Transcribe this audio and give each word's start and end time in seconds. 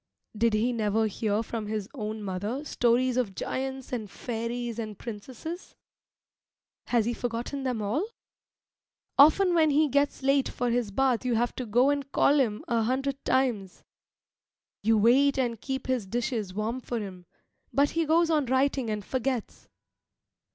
Did 0.35 0.55
he 0.55 0.73
never 0.73 1.05
hear 1.05 1.43
from 1.43 1.67
his 1.67 1.87
own 1.93 2.23
mother 2.23 2.65
stories 2.65 3.17
of 3.17 3.35
giants 3.35 3.93
and 3.93 4.09
fairies 4.09 4.79
and 4.79 4.97
princesses? 4.97 5.75
Has 6.87 7.05
he 7.05 7.13
forgotten 7.13 7.61
them 7.61 7.83
all? 7.83 8.07
Often 9.19 9.53
when 9.53 9.69
he 9.69 9.87
gets 9.89 10.23
late 10.23 10.49
for 10.49 10.71
his 10.71 10.89
bath 10.89 11.23
you 11.23 11.35
have 11.35 11.53
to 11.53 11.67
go 11.67 11.91
and 11.91 12.11
call 12.11 12.39
him 12.39 12.65
an 12.67 12.85
hundred 12.85 13.23
times. 13.23 13.83
You 14.81 14.97
wait 14.97 15.37
and 15.37 15.61
keep 15.61 15.85
his 15.85 16.07
dishes 16.07 16.51
warm 16.51 16.79
for 16.81 16.97
him, 16.99 17.27
but 17.71 17.91
he 17.91 18.07
goes 18.07 18.31
on 18.31 18.47
writing 18.47 18.89
and 18.89 19.05
forgets. 19.05 19.67